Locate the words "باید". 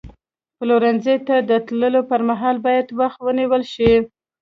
2.65-2.87